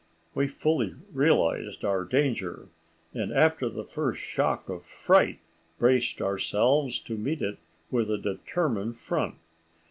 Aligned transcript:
We 0.33 0.47
fully 0.47 0.95
realized 1.13 1.85
our 1.85 2.03
danger, 2.05 2.69
and 3.13 3.31
after 3.31 3.69
the 3.69 3.83
first 3.83 4.19
shock 4.19 4.67
of 4.67 4.83
fright 4.83 5.37
braced 5.77 6.23
ourselves 6.23 6.97
to 7.01 7.15
meet 7.15 7.43
it 7.43 7.59
with 7.91 8.09
a 8.09 8.17
determined 8.17 8.95
front. 8.95 9.35